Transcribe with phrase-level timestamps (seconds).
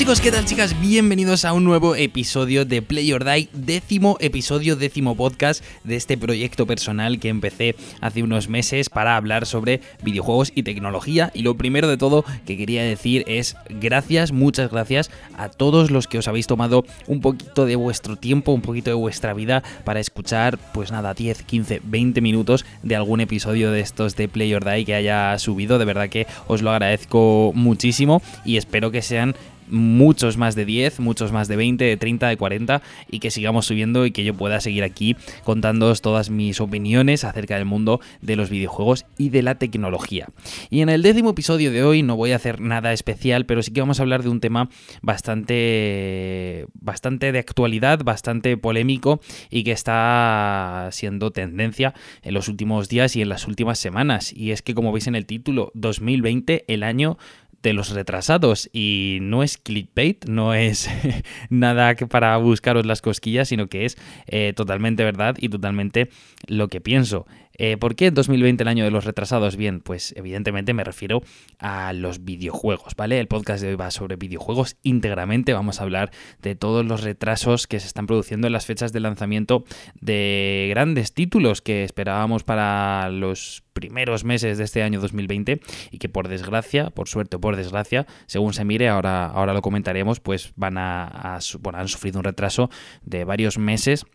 [0.00, 0.80] chicos, ¿qué tal chicas?
[0.80, 6.16] Bienvenidos a un nuevo episodio de Play or Die, décimo episodio, décimo podcast de este
[6.16, 11.30] proyecto personal que empecé hace unos meses para hablar sobre videojuegos y tecnología.
[11.34, 16.06] Y lo primero de todo que quería decir es gracias, muchas gracias a todos los
[16.06, 20.00] que os habéis tomado un poquito de vuestro tiempo, un poquito de vuestra vida para
[20.00, 24.64] escuchar, pues nada, 10, 15, 20 minutos de algún episodio de estos de Play or
[24.64, 25.78] Die que haya subido.
[25.78, 29.34] De verdad que os lo agradezco muchísimo y espero que sean
[29.70, 33.66] muchos más de 10, muchos más de 20, de 30, de 40 y que sigamos
[33.66, 38.36] subiendo y que yo pueda seguir aquí contándoos todas mis opiniones acerca del mundo de
[38.36, 40.28] los videojuegos y de la tecnología.
[40.70, 43.72] Y en el décimo episodio de hoy no voy a hacer nada especial, pero sí
[43.72, 44.68] que vamos a hablar de un tema
[45.02, 53.16] bastante bastante de actualidad, bastante polémico y que está siendo tendencia en los últimos días
[53.16, 56.82] y en las últimas semanas y es que como veis en el título 2020 el
[56.82, 57.18] año
[57.62, 60.88] de los retrasados y no es clickbait, no es
[61.50, 66.08] nada que para buscaros las cosquillas, sino que es eh, totalmente verdad y totalmente
[66.46, 67.26] lo que pienso.
[67.62, 69.56] Eh, ¿Por qué 2020 el año de los retrasados?
[69.56, 71.20] Bien, pues evidentemente me refiero
[71.58, 73.20] a los videojuegos, ¿vale?
[73.20, 75.52] El podcast de hoy va sobre videojuegos íntegramente.
[75.52, 79.00] Vamos a hablar de todos los retrasos que se están produciendo en las fechas de
[79.00, 79.64] lanzamiento
[80.00, 86.08] de grandes títulos que esperábamos para los primeros meses de este año 2020 y que
[86.08, 90.54] por desgracia, por suerte o por desgracia, según se mire, ahora, ahora lo comentaremos, pues
[90.56, 91.38] van a,
[91.74, 92.70] han sufrido un retraso
[93.02, 94.06] de varios meses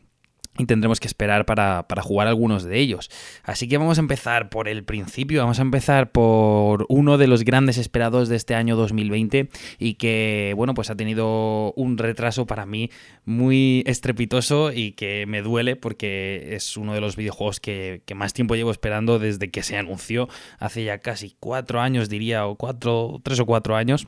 [0.58, 3.10] y tendremos que esperar para, jugar algunos de ellos.
[3.44, 7.44] Así que vamos a empezar por el principio, vamos a empezar por uno de los
[7.44, 12.66] grandes esperados de este año 2020 y que, bueno, pues ha tenido un retraso para
[12.66, 12.90] mí
[13.26, 18.34] muy estrepitoso y que me duele porque es uno de los videojuegos que, que más
[18.34, 23.20] tiempo llevo esperando desde que se anunció hace ya casi cuatro años, diría, o cuatro,
[23.24, 24.08] tres o cuatro años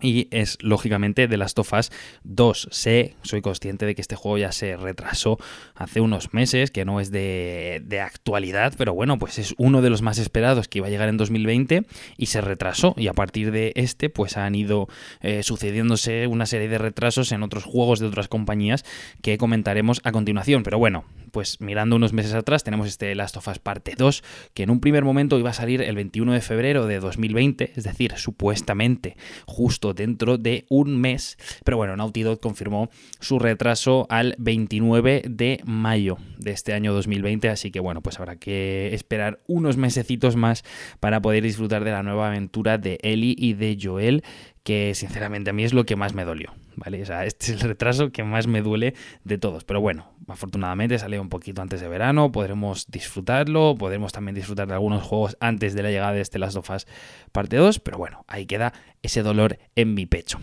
[0.00, 1.90] y es lógicamente de Last of Us
[2.24, 2.68] 2.
[2.70, 5.38] Sé, soy consciente de que este juego ya se retrasó
[5.74, 10.02] hace unos meses, que no es de, actualidad, pero bueno, pues es uno de los
[10.02, 11.84] más esperados que iba a llegar en 2020
[12.16, 12.94] y se retrasó.
[12.96, 14.88] Y a partir de este, pues han ido
[15.20, 18.84] eh, sucediéndose una serie de retrasos en otros juegos de otras compañías
[19.22, 20.62] que comentaremos a continuación.
[20.62, 24.22] Pero bueno, pues mirando unos meses atrás tenemos este Last of Us parte 2,
[24.54, 27.84] que en un primer momento iba a salir el 21 de febrero de 2020, es
[27.84, 31.38] decir, supuestamente justo dentro de un mes.
[31.64, 37.48] Pero bueno, Naughty Dog confirmó su retraso al 29 de mayo de este año 2020,
[37.48, 40.64] así que bueno, pues habrá que esperar unos mesecitos más
[41.00, 44.22] para poder disfrutar de la nueva aventura de Ellie y de Joel,
[44.62, 46.54] que sinceramente a mí es lo que más me dolió.
[46.76, 47.02] ¿Vale?
[47.02, 48.94] O sea, este es el retraso que más me duele
[49.24, 49.64] de todos.
[49.64, 54.74] Pero bueno, afortunadamente salió un poquito antes de verano, podremos disfrutarlo, podremos también disfrutar de
[54.74, 56.86] algunos juegos antes de la llegada de este Last of Us
[57.32, 58.72] parte 2, pero bueno, ahí queda
[59.02, 60.40] ese dolor en mi pecho.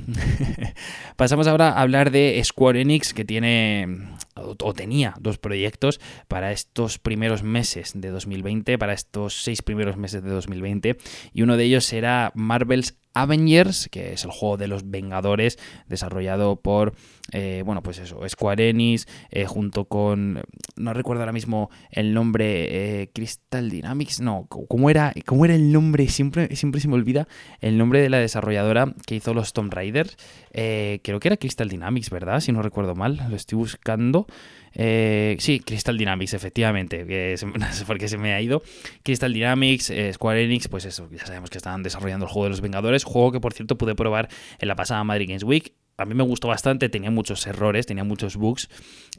[1.16, 7.00] Pasamos ahora a hablar de Square Enix, que tiene o tenía dos proyectos para estos
[7.00, 10.98] primeros meses de 2020, para estos seis primeros meses de 2020,
[11.34, 15.58] y uno de ellos será Marvel's Avengers, que es el juego de los Vengadores,
[15.88, 16.94] desarrollado por,
[17.34, 20.42] eh, bueno, pues eso, Square Enix, eh, junto con,
[20.76, 25.72] no recuerdo ahora mismo el nombre, eh, Crystal Dynamics, no, ¿cómo era, cómo era el
[25.72, 26.08] nombre?
[26.08, 27.28] Siempre, siempre se me olvida
[27.60, 30.16] el nombre de la desarrolladora que hizo los Tomb Raiders.
[30.52, 32.40] creo que era Crystal Dynamics, ¿verdad?
[32.40, 34.28] Si no recuerdo mal, lo estoy buscando.
[34.74, 37.06] sí, Crystal Dynamics, efectivamente,
[37.60, 38.64] no sé por qué se me ha ido.
[39.04, 42.62] Crystal Dynamics, Square Enix, pues eso, ya sabemos que estaban desarrollando el juego de los
[42.62, 45.74] Vengadores, juego que por cierto pude probar en la pasada Madrid Games Week.
[45.98, 48.70] A mí me gustó bastante, tenía muchos errores, tenía muchos bugs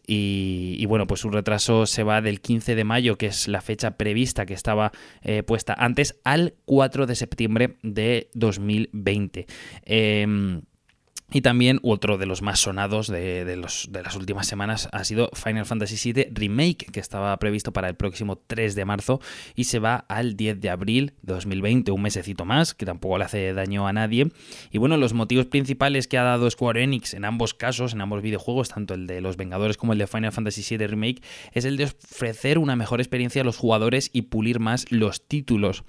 [0.07, 3.97] y, bueno, pues su retraso se va del 15 de mayo, que es la fecha
[3.97, 9.47] prevista que estaba eh, puesta antes, al 4 de septiembre de 2020.
[11.31, 15.29] Y también otro de los más sonados de, los, de, las últimas semanas ha sido
[15.35, 19.21] Final Fantasy VII Remake, que estaba previsto para el próximo 3 de marzo
[19.55, 23.25] y se va al 10 de abril de 2020, un mesecito más, que tampoco le
[23.25, 24.31] hace daño a nadie.
[24.73, 28.23] Y bueno, los motivos principales que ha dado Square Enix en ambos casos, en ambos
[28.23, 31.21] videojuegos, tanto el de los Vengadores como el de Final Fantasy VII Remake,
[31.53, 35.85] es el de ofrecer una mejor experiencia a los jugadores y pulir más los títulos.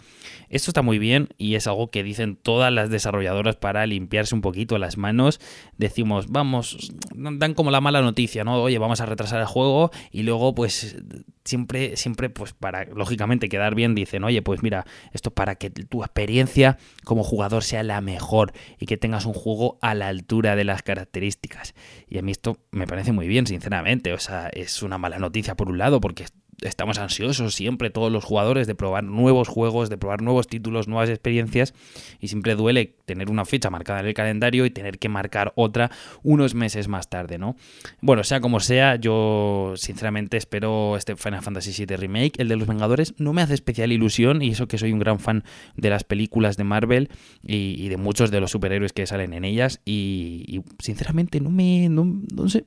[0.50, 4.42] Esto está muy bien y es algo que dicen todas las desarrolladoras para limpiarse un
[4.42, 5.29] poquito las manos
[5.78, 8.62] decimos, vamos, dan como la mala noticia, ¿no?
[8.64, 10.98] Oye, vamos a retrasar el juego y luego pues
[11.46, 16.04] siempre, siempre, pues para lógicamente quedar bien, dicen, oye, pues mira, esto para que tu
[16.04, 20.64] experiencia como jugador sea la mejor y que tengas un juego a la altura de
[20.64, 21.74] las características.
[22.08, 25.56] Y a mí esto me parece muy bien, sinceramente, o sea, es una mala noticia
[25.56, 26.26] por un lado porque
[26.62, 31.10] estamos ansiosos siempre, todos los jugadores, de probar nuevos juegos, de probar nuevos títulos, nuevas
[31.10, 31.74] experiencias,
[32.20, 35.92] y siempre duele tener una fecha marcada en el calendario y tener que marcar otra
[36.24, 37.56] unos meses más tarde, ¿no?
[38.02, 42.68] Bueno, sea como sea, yo sinceramente espero este Final Fantasy VII Remake, el de los
[42.68, 45.44] Vengadores, no me hace especial ilusión, y eso que soy un gran fan
[45.76, 47.10] de las películas de Marvel
[47.46, 52.22] y, de muchos de los superhéroes que salen en ellas, y, sinceramente no me, no,
[52.48, 52.66] sé,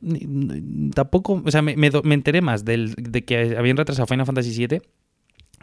[0.94, 4.80] tampoco, o sea, me, me enteré más del, de que habían retrasado Final Fantasy VII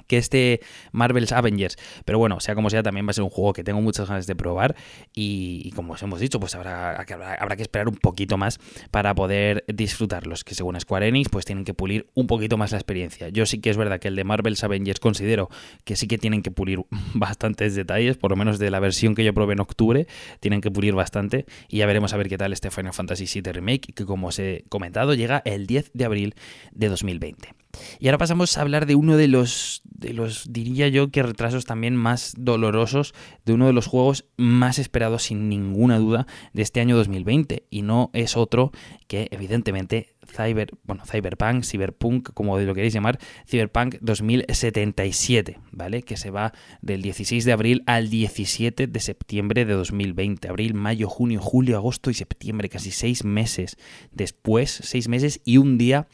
[0.10, 0.60] que este
[0.92, 1.78] Marvel's Avengers.
[2.04, 4.28] Pero bueno, sea como sea, también va a ser un juego que tengo muchas ganas
[4.28, 4.76] de probar
[5.14, 8.60] y, como os hemos dicho, pues habrá, habrá, que esperar un poquito más
[8.92, 12.80] para poder disfrutarlos, que según Square Enix pues tienen que pulir un poquito más la
[12.80, 13.30] experiencia.
[13.30, 15.50] Yo sí que es verdad que el de Marvel's Avengers considero
[15.84, 16.84] que sí que tienen que pulir
[17.14, 20.08] bastantes detalles, por lo menos de la versión que yo probé en octubre,
[20.40, 23.54] tienen que pulir bastante y ya veremos a ver qué tal este Final Fantasy VII
[23.54, 26.36] Remake, que como os he comentado llega el 10 de abril
[26.72, 27.59] de 2020.
[28.00, 31.66] Y ahora pasamos a hablar de uno de los, de los, diría yo, que retrasos
[31.66, 33.14] también más dolorosos,
[33.46, 37.64] de uno de los juegos más esperados sin ninguna duda de este año 2020.
[37.70, 38.72] Y no es otro
[39.08, 46.04] que, evidentemente, Cyber, bueno, Cyberpunk, Cyberpunk, como lo queréis llamar, Cyberpunk 2077, ¿vale?
[46.04, 50.48] Que se va del 16 de abril al 17 de septiembre de 2020.
[50.48, 53.78] Abril, mayo, junio, julio, agosto y septiembre, casi seis meses
[54.12, 56.08] después, seis meses y un día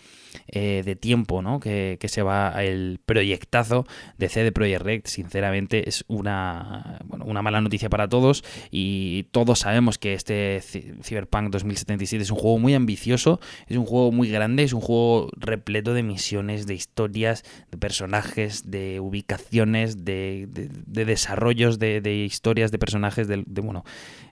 [0.48, 1.60] eh, de tiempo ¿no?
[1.60, 3.86] que, se va el proyectazo
[4.18, 5.02] de CD Projekt Red.
[5.06, 12.24] Sinceramente es una, una mala noticia para todos y todos sabemos que este Cyberpunk 2077
[12.24, 16.04] es un juego muy ambicioso, es un juego muy grande, es un juego repleto de
[16.04, 20.48] misiones, de historias, de personajes, de ubicaciones, de,
[20.86, 23.84] desarrollos de, historias, de personajes, de, bueno,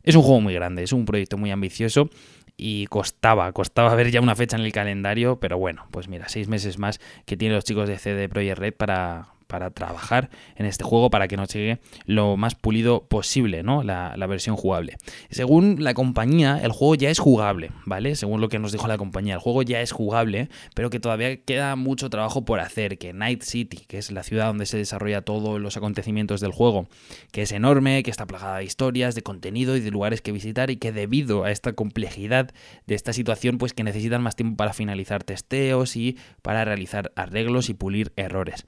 [0.03, 2.09] es un juego muy grande, es un proyecto muy ambicioso
[2.57, 6.47] y costaba, costaba ver ya una fecha en el calendario, pero bueno, pues mira, seis
[6.47, 10.83] meses más que tienen los chicos de CD Projekt Red para, para trabajar en este
[10.83, 13.83] juego para que nos llegue lo más pulido posible, ¿no?
[13.83, 14.95] La, versión jugable.
[15.29, 18.15] Según la compañía, el juego ya es jugable, ¿vale?
[18.15, 21.43] Según lo que nos dijo la compañía, el juego ya es jugable, pero que todavía
[21.43, 25.21] queda mucho trabajo por hacer, que Night City, que es la ciudad donde se desarrolla
[25.21, 26.87] todos los acontecimientos del juego,
[27.31, 30.69] que es enorme, que está plagada de historias, de contenido y de lugares que visitar
[30.69, 32.51] y que debido a esta complejidad
[32.87, 37.69] de esta situación, pues que necesitan más tiempo para finalizar testeos y para realizar arreglos
[37.69, 38.65] y pulir errores.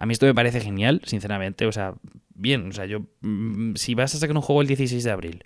[0.00, 1.66] A mí esto me parece genial, sinceramente.
[1.66, 1.94] O sea,
[2.34, 3.02] bien, o sea, yo.
[3.20, 5.44] Mm, si vas a sacar un juego el 16 de abril,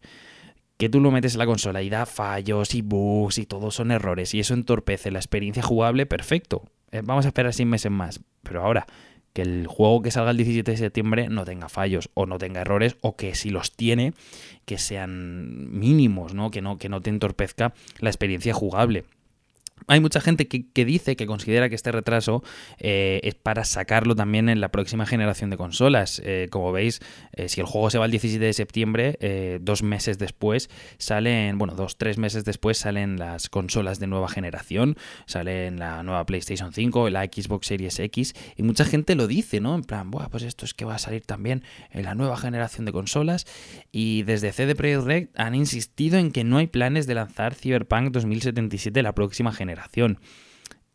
[0.77, 3.91] que tú lo metes en la consola y da fallos y bugs y todos son
[3.91, 6.63] errores y eso entorpece la experiencia jugable, perfecto.
[6.93, 8.21] Eh, vamos a esperar seis meses más.
[8.45, 8.87] Pero ahora,
[9.33, 12.61] que el juego que salga el 17 de septiembre no tenga fallos o no tenga
[12.61, 14.15] errores o que si los tiene,
[14.65, 16.53] que sean mínimos, ¿no?
[16.53, 19.05] Que no, que no te entorpezca la experiencia jugable.
[19.87, 22.43] Hay mucha gente que, dice, que considera que este retraso
[22.79, 26.23] eh, es para sacarlo también en la próxima generación de consolas.
[26.25, 27.01] Eh, como veis,
[27.33, 29.19] eh, si el juego se va el 17 de septiembre,
[29.61, 34.97] dos meses después salen, bueno, dos, tres meses después salen las consolas de nueva generación,
[35.27, 39.75] salen la nueva PlayStation 5, la Xbox Series X, y mucha gente lo dice, ¿no?
[39.75, 42.87] En plan, Buah, pues esto es que va a salir también en la nueva generación
[42.87, 43.47] de consolas,
[43.93, 48.13] y desde CD Projekt Red han insistido en que no hay planes de lanzar Cyberpunk
[48.13, 50.19] 2077 la próxima generación generación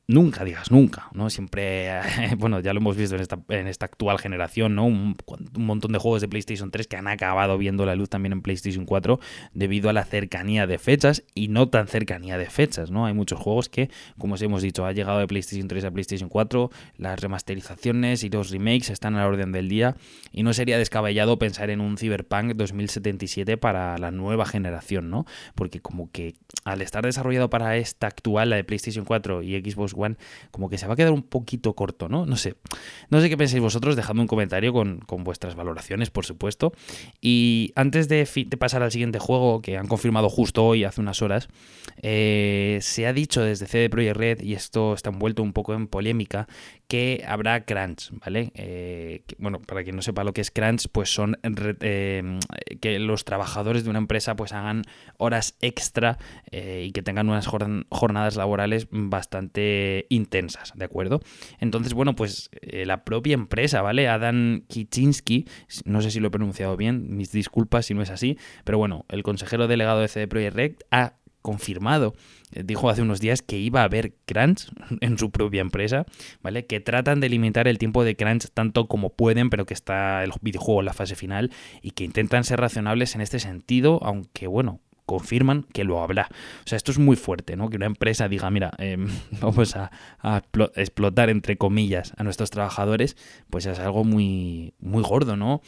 [0.09, 1.29] nunca digas nunca, ¿no?
[1.29, 1.91] Siempre,
[2.37, 4.85] bueno, ya lo hemos visto en esta, en esta actual generación, ¿no?
[4.85, 5.15] Un,
[5.55, 8.85] montón de juegos de PlayStation 3 que han acabado viendo la luz también en PlayStation
[8.85, 9.19] 4
[9.53, 13.05] debido a la cercanía de fechas y no tan cercanía de fechas, ¿no?
[13.05, 16.27] Hay muchos juegos que, como os hemos dicho, ha llegado de PlayStation 3 a PlayStation
[16.27, 19.95] 4, las remasterizaciones y los remakes están a la orden del día
[20.31, 25.27] y no sería descabellado pensar en un Cyberpunk 2077 para la nueva generación, ¿no?
[25.53, 29.98] Porque como que al estar desarrollado para esta actual, la de PlayStation 4 y Xbox
[30.51, 32.25] como que se va a quedar un poquito corto, ¿no?
[32.25, 32.55] No sé.
[33.09, 36.73] No sé qué pensáis vosotros, dejadme un comentario con, vuestras valoraciones, por supuesto.
[37.21, 38.27] Y antes de,
[38.57, 41.49] pasar al siguiente juego, que han confirmado justo hoy, hace unas horas,
[42.01, 45.87] eh, se ha dicho desde CD Projekt Red, y esto está envuelto un poco en
[45.87, 46.47] polémica,
[46.87, 48.51] que habrá crunch, ¿vale?
[48.55, 52.39] Eh, bueno, para quien no sepa lo que es crunch, pues son eh,
[52.81, 54.83] que los trabajadores de una empresa pues hagan
[55.17, 56.17] horas extra
[56.51, 61.21] y que tengan unas jornadas laborales bastante intensas, ¿de acuerdo?
[61.59, 64.07] Entonces, bueno, pues eh, la propia empresa, ¿vale?
[64.07, 65.45] Adam Kiczynski,
[65.85, 69.05] no sé si lo he pronunciado bien, mis disculpas si no es así, pero bueno,
[69.09, 72.13] el consejero delegado de CD Projekt ha confirmado,
[72.51, 76.05] eh, dijo hace unos días que iba a haber crunch en su propia empresa,
[76.41, 76.65] ¿vale?
[76.65, 80.31] Que tratan de limitar el tiempo de crunch tanto como pueden, pero que está el
[80.41, 84.81] videojuego en la fase final y que intentan ser razonables en este sentido, aunque bueno,
[85.09, 86.27] confirman que lo habrá.
[86.63, 87.71] O sea, esto es muy fuerte, ¿no?
[87.71, 89.07] Que una empresa diga, mira, em,
[89.41, 89.89] vamos a,
[90.75, 93.17] explotar, entre comillas, a nuestros trabajadores,
[93.49, 95.63] pues es algo muy, muy gordo, ¿no?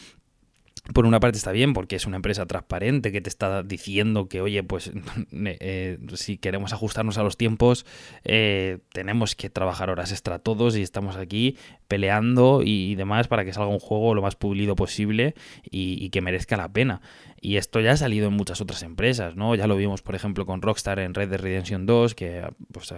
[0.93, 4.41] Por una parte está bien porque es una empresa transparente que te está diciendo que,
[4.41, 4.91] oye, pues
[5.31, 7.85] eh, si queremos ajustarnos a los tiempos,
[8.23, 11.57] eh, tenemos que trabajar horas extra todos y estamos aquí
[11.87, 15.35] peleando y, demás para que salga un juego lo más pulido posible
[15.69, 17.01] y, que merezca la pena.
[17.41, 19.55] Y esto ya ha salido en muchas otras empresas, ¿no?
[19.55, 22.93] Ya lo vimos, por ejemplo, con Rockstar en Red Dead Redemption 2, que pues,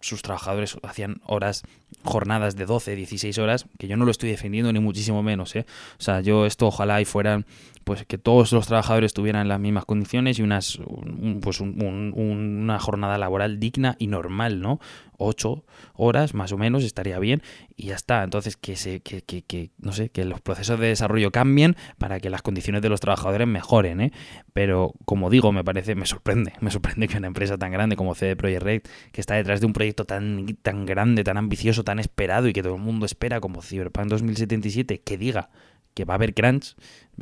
[0.00, 1.64] sus trabajadores hacían horas,
[2.04, 5.66] jornadas de 12, 16 horas, que yo no lo estoy defendiendo ni muchísimo menos, ¿eh?
[5.98, 7.44] O sea, yo esto ojalá y fueran
[7.84, 10.78] pues que todos los trabajadores tuvieran las mismas condiciones y unas
[11.42, 14.80] pues una jornada laboral digna y normal, ¿no?
[15.18, 17.42] Ocho horas más o menos estaría bien
[17.76, 18.24] y ya está.
[18.24, 22.20] Entonces que se que, que, que, no sé que los procesos de desarrollo cambien para
[22.20, 24.12] que las condiciones de los trabajadores mejoren, ¿eh?
[24.54, 28.14] Pero como digo me parece me sorprende me sorprende que una empresa tan grande como
[28.14, 28.82] CD Projekt Red
[29.12, 32.62] que está detrás de un proyecto tan tan grande tan ambicioso tan esperado y que
[32.62, 35.50] todo el mundo espera como Cyberpunk 2077 que diga
[35.94, 36.76] que va a haber crunch,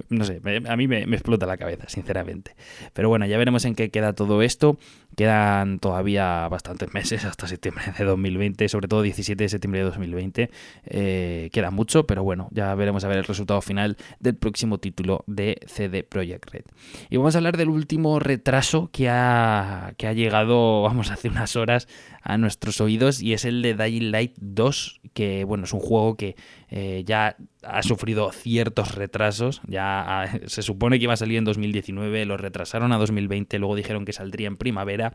[0.08, 2.54] no sé, a mí me, explota la cabeza, sinceramente.
[2.92, 4.78] Pero bueno, ya veremos en qué queda todo esto.
[5.16, 10.50] Quedan todavía bastantes meses hasta septiembre de 2020, sobre todo 17 de septiembre de 2020.
[10.86, 15.24] Eh, queda mucho, pero bueno, ya veremos a ver el resultado final del próximo título
[15.26, 16.64] de CD Projekt Red.
[17.10, 21.56] Y vamos a hablar del último retraso que ha, que ha llegado, vamos, hace unas
[21.56, 21.88] horas
[22.22, 26.16] a nuestros oídos y es el de Dying Light 2, que bueno, es un juego
[26.16, 26.36] que
[26.74, 32.24] eh, ya ha sufrido ciertos retrasos, ya se supone que iba a salir en 2019,
[32.24, 35.12] lo retrasaron a 2020, luego dijeron que saldría en primavera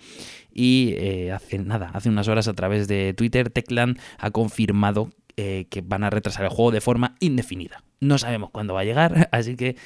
[0.53, 5.65] y eh, hace nada, hace unas horas a través de Twitter, Techland ha confirmado eh,
[5.71, 7.83] que van a retrasar el juego de forma indefinida.
[8.01, 9.77] No sabemos cuándo va a llegar, así que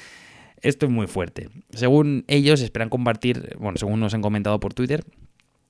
[0.60, 1.48] esto es muy fuerte.
[1.70, 5.06] Según ellos, esperan compartir, bueno, según nos han comentado por Twitter,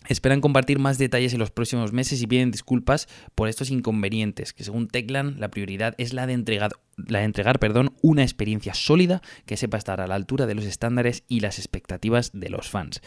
[0.09, 4.65] Esperan compartir más detalles en los próximos meses y piden disculpas por estos inconvenientes, que
[4.65, 9.23] según Teclan la prioridad es la de entregar, la de entregar perdón, una experiencia sólida
[9.47, 13.01] que sepa estar a la altura de los estándares y las expectativas de los fans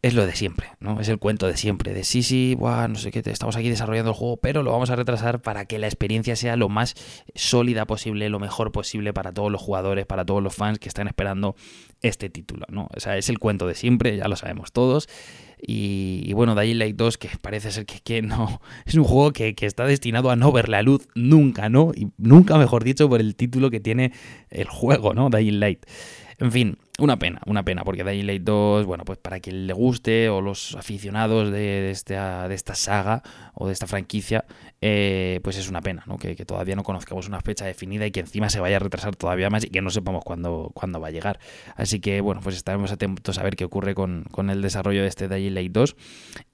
[0.00, 1.00] es lo de siempre, ¿no?
[1.00, 4.12] Es el cuento de siempre, de sí, sí, buah, no sé qué, estamos aquí desarrollando
[4.12, 6.94] el juego, pero lo vamos a retrasar para que la experiencia sea lo más
[7.34, 11.08] sólida posible, lo mejor posible para todos los jugadores, para todos los fans que están
[11.08, 11.56] esperando
[12.00, 12.88] este título, ¿no?
[12.96, 15.08] O sea, es el cuento de siempre, ya lo sabemos todos.
[15.60, 19.66] Y, bueno, Dying Light 2, que parece ser que, no, es un juego que, que,
[19.66, 21.92] está destinado a no ver la luz nunca, ¿no?
[21.94, 24.12] Y nunca, mejor dicho, por el título que tiene
[24.50, 25.30] el juego, ¿no?
[25.30, 25.84] Dying Light.
[26.38, 29.72] En fin, una pena, una pena, porque Dying Light 2, bueno, pues para quien le
[29.72, 33.22] guste o los aficionados de, esta, de esta saga
[33.54, 34.44] o de esta franquicia,
[34.80, 36.16] eh, pues es una pena, ¿no?
[36.16, 39.48] Que, todavía no conozcamos una fecha definida y que encima se vaya a retrasar todavía
[39.48, 41.38] más y que no sepamos cuándo, cuándo va a llegar.
[41.76, 45.28] Así que, bueno, pues estaremos atentos a ver qué ocurre con, el desarrollo de este
[45.28, 45.96] Dying Light 2.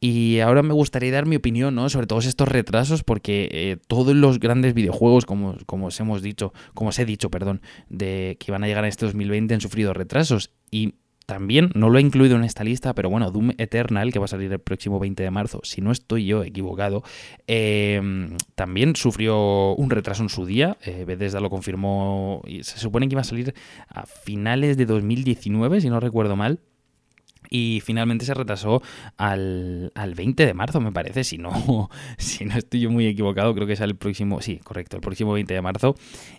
[0.01, 1.89] Y ahora me gustaría dar mi opinión, ¿no?
[1.89, 6.53] Sobre todos estos retrasos, porque eh, todos los grandes videojuegos, como, como os hemos dicho,
[6.75, 9.95] como os he dicho, perdón, de que van a llegar en este 2020 han sufrido
[9.95, 10.34] retrasos
[10.71, 10.95] y
[11.27, 14.29] también, no lo he incluido en esta lista, pero bueno, Doom Eternal, que va a
[14.29, 17.03] salir el próximo 20 de marzo, si no estoy yo equivocado,
[17.47, 20.77] em, también sufrió un retraso en su día.
[20.85, 23.55] Eh, Bethesda lo confirmó y se supone que iba a salir
[23.89, 26.61] a finales de 2019, si no recuerdo mal
[27.51, 28.83] y finalmente se retrasó
[29.17, 33.67] al, 20 de marzo, me parece, si no, si no estoy yo muy equivocado, creo
[33.67, 35.95] que es el próximo, sí, correcto, el próximo 20 de marzo.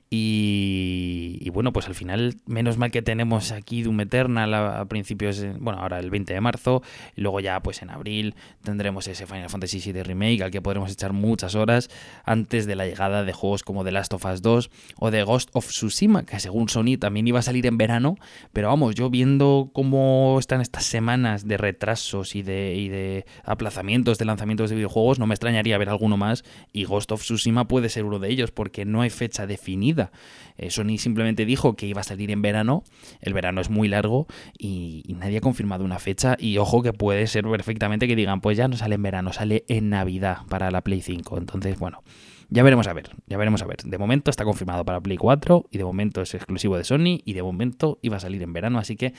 [0.10, 5.80] Y, bueno, pues al final, menos mal que tenemos aquí Doom Eternal a, principios, bueno,
[5.80, 6.84] ahora el 20 de marzo,
[7.16, 11.12] luego ya pues en abril tendremos ese Final Fantasy VII Remake al que podremos echar
[11.12, 11.90] muchas horas
[12.24, 15.50] antes de la llegada de juegos como The Last of Us 2 o The Ghost
[15.54, 18.16] of Tsushima, que según Sony también iba a salir en verano,
[18.54, 24.18] pero vamos, yo viendo cómo están estas semanas de retrasos y de, y de aplazamientos
[24.18, 27.90] de lanzamientos de videojuegos, no me extrañaría ver alguno más y Ghost of Tsushima puede
[27.90, 30.14] ser uno de ellos porque no hay fecha definida.
[30.58, 32.86] Eh, Sony simplemente dijo que iba a salir en verano,
[33.20, 34.26] el verano es muy largo
[34.58, 38.56] y, nadie ha confirmado una fecha y ojo que puede ser perfectamente que digan pues
[38.56, 41.38] ya no sale en verano, sale en Navidad para la Play 5.
[41.38, 42.04] Entonces, bueno.
[42.50, 43.78] Ya veremos a ver, ya veremos a ver.
[43.78, 47.34] De momento está confirmado para Play 4 y de momento es exclusivo de Sony y
[47.34, 49.14] de momento iba a salir en verano, así que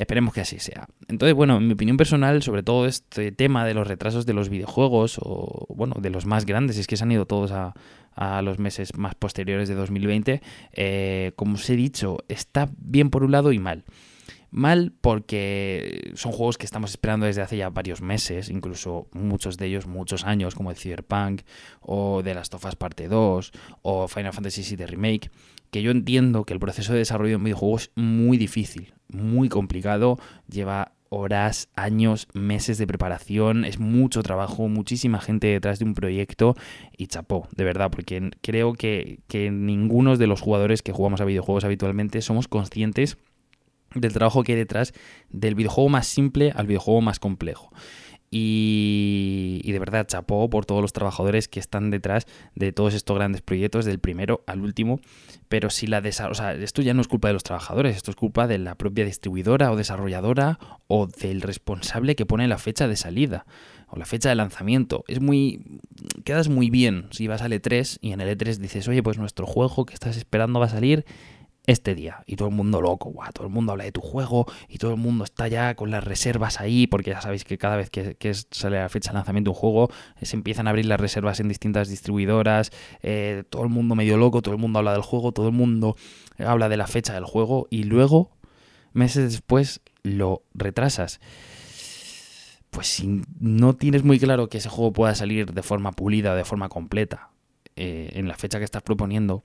[0.00, 0.88] Esperemos que así sea.
[1.08, 4.48] Entonces, bueno, en mi opinión personal sobre todo este tema de los retrasos de los
[4.48, 7.74] videojuegos, o bueno, de los más grandes, es que se han ido todos a,
[8.42, 10.42] los meses más posteriores de 2020,
[10.72, 13.84] eh, como os he dicho, está bien por un lado y mal.
[14.50, 19.66] Mal porque son juegos que estamos esperando desde hace ya varios meses, incluso muchos de
[19.66, 21.42] ellos muchos años, como el Cyberpunk
[21.80, 23.52] o The Last of Us Parte 2
[23.82, 25.30] o Final Fantasy VII Remake,
[25.70, 29.48] que yo entiendo que el proceso de desarrollo de un videojuego es muy difícil, muy
[29.48, 35.94] complicado, lleva horas, años, meses de preparación, es mucho trabajo, muchísima gente detrás de un
[35.94, 36.56] proyecto
[36.96, 41.24] y chapó, de verdad, porque creo que, que ninguno de los jugadores que jugamos a
[41.24, 43.18] videojuegos habitualmente somos conscientes
[43.94, 44.92] del trabajo que hay detrás
[45.30, 47.70] del videojuego más simple al videojuego más complejo.
[48.32, 53.42] Y, de verdad, chapó por todos los trabajadores que están detrás de todos estos grandes
[53.42, 55.00] proyectos, del primero al último.
[55.48, 58.16] Pero si la o sea, esto ya no es culpa de los trabajadores, esto es
[58.16, 62.94] culpa de la propia distribuidora o desarrolladora o del responsable que pone la fecha de
[62.94, 63.46] salida
[63.88, 65.02] o la fecha de lanzamiento.
[65.08, 65.80] Es muy.
[66.24, 69.44] Quedas muy bien si vas al E3 y en el E3 dices, oye, pues nuestro
[69.44, 71.04] juego que estás esperando va a salir
[71.66, 72.22] este día.
[72.26, 74.92] Y todo el mundo loco, guau, todo el mundo habla de tu juego y todo
[74.92, 78.16] el mundo está ya con las reservas ahí, porque ya sabéis que cada vez que,
[78.50, 79.90] sale la fecha de lanzamiento de un juego,
[80.20, 84.16] eh, se empiezan a abrir las reservas en distintas distribuidoras, eh, todo el mundo medio
[84.16, 85.96] loco, todo el mundo habla del juego, todo el mundo
[86.38, 88.30] habla de la fecha del juego y luego,
[88.92, 91.20] meses después, lo retrasas.
[92.70, 96.44] Pues si no tienes muy claro que ese juego pueda salir de forma pulida, de
[96.44, 97.30] forma completa,
[97.76, 99.42] eh, en la fecha que estás proponiendo,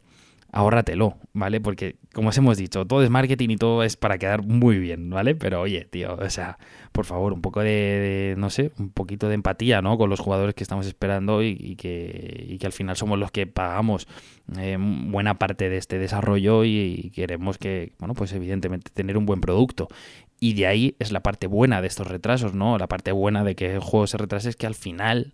[0.56, 1.60] ahórratelo, ¿vale?
[1.60, 5.10] Porque, como os hemos dicho, todo es marketing y todo es para quedar muy bien,
[5.10, 5.36] ¿vale?
[5.36, 6.58] Pero oye, tío, o sea,
[6.94, 9.98] por favor, un poco de, no sé, un poquito de empatía, ¿no?
[9.98, 13.48] Con los jugadores que estamos esperando y, que, y que, al final somos los que
[13.48, 14.08] pagamos
[14.58, 19.42] eh, buena parte de este desarrollo y, queremos que, bueno, pues evidentemente tener un buen
[19.42, 19.90] producto.
[20.40, 22.78] Y de ahí es la parte buena de estos retrasos, ¿no?
[22.78, 25.34] La parte buena de que el juego se retrase es que al final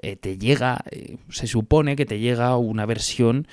[0.00, 3.48] eh, te llega, eh, se supone que te llega una versión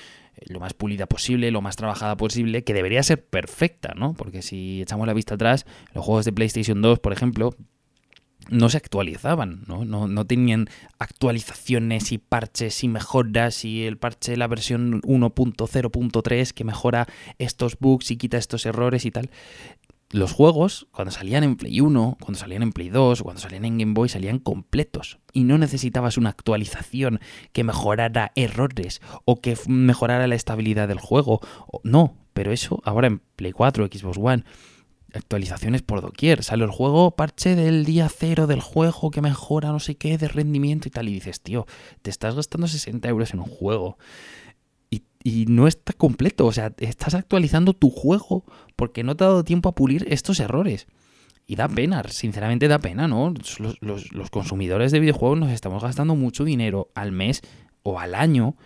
[0.48, 4.14] lo más pulida posible, lo más trabajada posible, que debería ser perfecta, ¿no?
[4.14, 7.56] Porque si echamos la vista atrás, los juegos de PlayStation 2, por ejemplo,
[8.50, 9.86] no se actualizaban, ¿no?
[9.86, 16.64] No, tenían actualizaciones y parches y mejoras y el parche de la versión 1.0.3 que
[16.64, 17.08] mejora
[17.40, 19.30] estos bugs y quita estos errores y tal
[20.10, 23.78] los juegos, cuando salían en Play 1, cuando salían en Play 2, cuando salían en
[23.78, 25.20] Game Boy, salían completos.
[25.34, 27.20] Y no necesitabas una actualización
[27.52, 31.42] que mejorara errores o que mejorara la estabilidad del juego.
[31.84, 34.44] No, pero eso ahora en Play 4, Xbox One,
[35.14, 36.42] actualizaciones por doquier.
[36.44, 40.30] Sale el juego, parche del día cero del juego que mejora no sé qué de
[40.30, 41.10] rendimiento y tal.
[41.10, 41.66] Y dices, tío,
[42.02, 43.98] te estás gastando 60 euros en un juego
[45.24, 46.46] y no está completo.
[46.46, 50.40] O sea, estás actualizando tu juego porque no te ha dado tiempo a pulir estos
[50.40, 50.88] errores.
[51.46, 53.34] Y da pena, sinceramente da pena, ¿no?
[53.80, 57.42] Los, consumidores de videojuegos nos estamos gastando mucho dinero al mes
[57.84, 58.58] o al año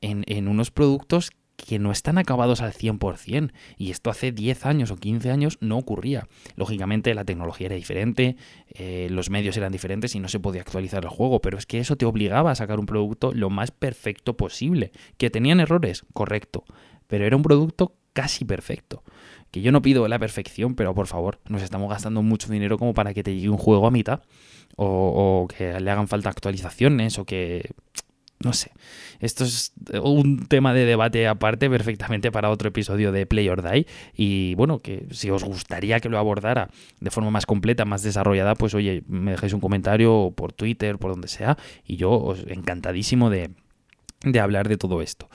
[0.00, 1.30] en, en unos productos
[1.66, 3.52] que no están acabados al 100%.
[3.78, 6.28] Y esto hace 10 años o 15 años no ocurría.
[6.56, 8.36] Lógicamente la tecnología era diferente,
[8.70, 11.78] eh, los medios eran diferentes y no se podía actualizar el juego, pero es que
[11.78, 14.92] eso te obligaba a sacar un producto lo más perfecto posible.
[15.16, 16.04] ¿Que tenían errores?
[16.12, 16.64] Correcto.
[17.06, 19.02] Pero era un producto casi perfecto.
[19.50, 22.94] Que yo no pido la perfección, pero por favor, nos estamos gastando mucho dinero como
[22.94, 24.22] para que te llegue un juego a mitad.
[24.76, 24.86] O,
[25.44, 27.72] o que le hagan falta actualizaciones o que
[28.42, 28.72] no sé.
[29.20, 33.86] Esto es un tema de debate aparte perfectamente para otro episodio de Play or Die.
[34.14, 38.54] Y bueno, que si os gustaría que lo abordara de forma más completa, más desarrollada,
[38.54, 41.56] pues oye, me dejáis un comentario por Twitter, por donde sea.
[41.86, 43.50] Y yo os encantadísimo de,
[44.24, 45.28] de hablar de todo esto.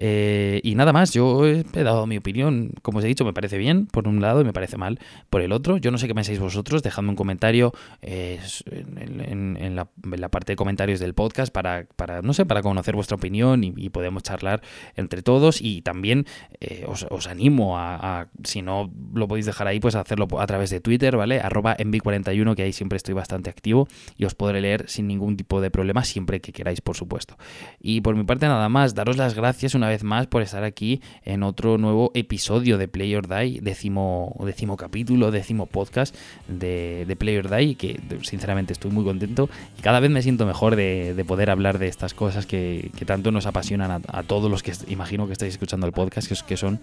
[0.00, 3.58] Eh, y nada más, yo he dado mi opinión, como os he dicho, me parece
[3.58, 4.98] bien por un lado y me parece mal
[5.28, 5.76] por el otro.
[5.76, 8.38] Yo no sé qué pensáis vosotros, dejadme un comentario eh,
[8.70, 13.64] en, la, parte de comentarios del podcast para, para no sé, para conocer vuestra opinión
[13.64, 14.62] y, podemos charlar
[14.94, 15.60] entre todos.
[15.60, 16.26] Y también
[16.60, 20.70] eh, os, animo a, si no lo podéis dejar ahí, pues a hacerlo a través
[20.70, 21.40] de Twitter, ¿vale?
[21.40, 25.60] Arroba envi41, que ahí siempre estoy bastante activo y os podré leer sin ningún tipo
[25.60, 27.36] de problema siempre que queráis, por supuesto.
[27.80, 31.00] Y por mi parte nada más, daros las gracias una vez más por estar aquí
[31.24, 34.36] en otro nuevo episodio de Play or Die, décimo,
[34.76, 36.14] capítulo, décimo podcast
[36.46, 40.44] de, de Play or Die, que sinceramente estoy muy contento y cada vez me siento
[40.44, 44.74] mejor de, poder hablar de estas cosas que, tanto nos apasionan a, todos los que
[44.88, 46.80] imagino que estáis escuchando el podcast, que, que son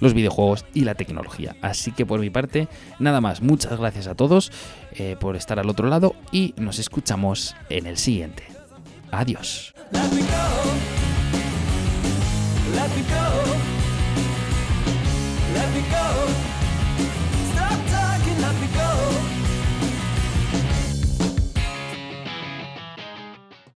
[0.00, 1.56] los videojuegos y la tecnología.
[1.60, 4.50] Así que por mi parte, nada más, muchas gracias a todos
[4.92, 8.44] eh, por estar al otro lado y nos escuchamos en el siguiente.
[9.10, 9.75] Adiós.
[9.92, 10.74] Let me go.
[12.74, 13.26] Let me go.
[15.54, 16.55] Let me go.